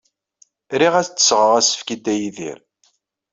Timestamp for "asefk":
1.59-1.87